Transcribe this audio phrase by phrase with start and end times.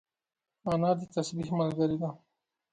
[0.71, 2.09] انا د تسبيح ملګرې ده